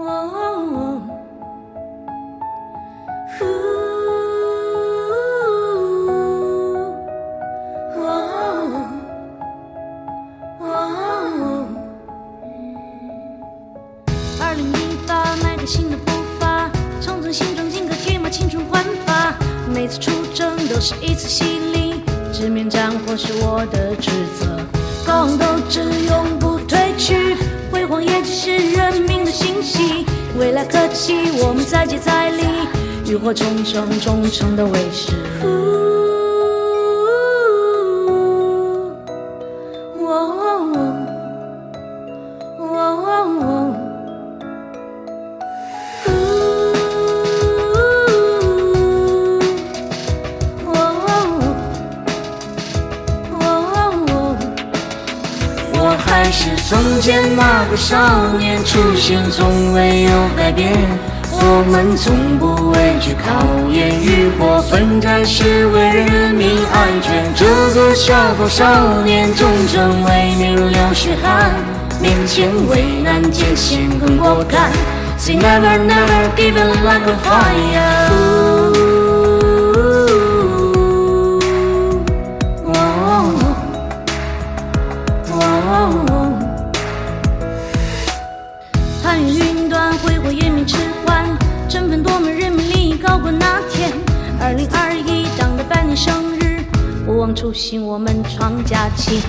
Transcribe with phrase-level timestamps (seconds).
[0.00, 1.02] 哦哦
[10.60, 11.66] 哦
[14.38, 19.34] ，2018迈开新的步伐，重整行装，紧跟天马青春焕发，
[19.68, 24.46] 每次出征都是一次洗礼，直面战火是我的职责，
[25.04, 27.36] 狂斗志永不褪去，
[27.72, 29.67] 辉煌也只是人民的信条。
[30.38, 32.44] 未来可期，我们再接再厉，
[33.10, 35.10] 浴火重生，忠诚的卫士。
[56.28, 57.96] 还是从前那个少
[58.38, 60.74] 年，初心从未有改变。
[61.32, 63.32] 我们从不畏惧考
[63.70, 67.24] 验，浴火奋战是为人民安全。
[67.34, 71.50] 这个消防少年，忠诚为民流血汗，
[71.98, 74.70] 面前危难艰险更果敢。
[75.16, 78.97] Say never never give up like a fire。
[90.02, 91.26] 挥霍也没迟缓，
[91.68, 93.90] 振奋夺门，人民利益高过那天。
[94.40, 96.60] 二零二一，党的百年生日，
[97.04, 99.20] 不忘初心，我们创佳绩。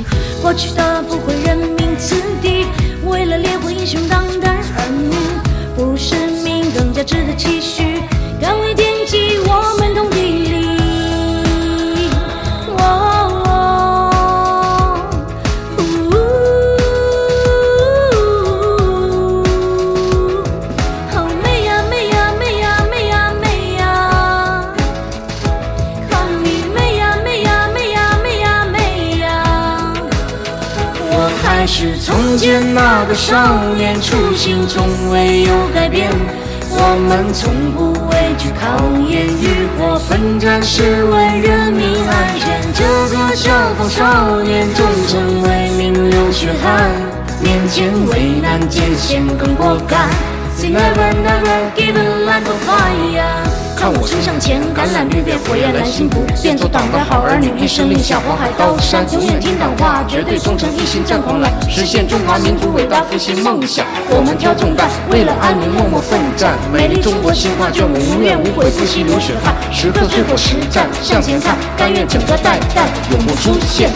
[0.41, 2.65] 过去的不会人民此地，
[3.05, 5.15] 为了烈火英雄当的儿女，
[5.75, 7.58] 不是命，更加值得期
[31.71, 36.09] 是从前那个少年，初心从未有改变。
[36.71, 38.75] 我们从不畏惧考
[39.07, 42.59] 验，浴火奋战是为人民安全。
[42.73, 42.83] 这
[43.15, 46.89] 个消防少年，忠诚为民流血汗，
[47.39, 50.09] 面前危难艰险更果敢。
[50.57, 53.68] Say never never give it like a fire。
[53.79, 63.85] 看我冲向前，橄榄绿变火焰，蓝心不变，做党的好儿女，一生立下黄海高山，永远听党话，绝对忠诚，一心战狂澜，实现中华民族伟大复兴梦想。
[64.09, 73.89] 我们挑重担，为了安宁默默奋战，美丽中国新画卷，我无怨无悔，不惜流血汗，时刻最后实战，向前看，甘愿整个代代永不出现。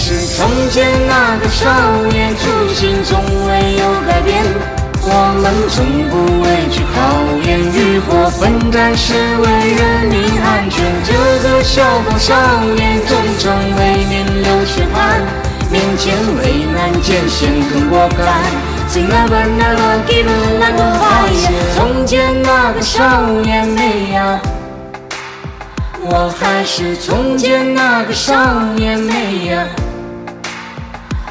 [0.00, 1.68] 是从前那个少
[2.12, 4.44] 年，初心从未有改变。
[5.02, 5.10] 我
[5.42, 6.96] 们从不畏惧考
[7.44, 9.44] 验，浴火奋战是为
[9.74, 10.84] 人民安全。
[11.04, 12.32] 这个消防少
[12.76, 15.20] 年，忠诚为民流血汗，
[15.68, 18.24] 面前危难艰险更果敢。
[18.94, 21.50] Never never give it like a fire。
[21.74, 24.40] 从前那个少年美呀。
[26.10, 28.34] 我还是从前那个少
[28.76, 29.66] 年美呀，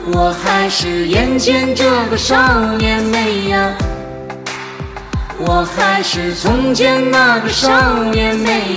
[0.10, 2.38] 我还是眼前这个少
[2.78, 3.74] 年美呀，
[5.38, 7.70] 我还是从前那个少
[8.06, 8.77] 年美呀。